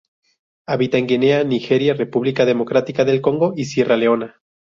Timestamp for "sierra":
3.65-3.97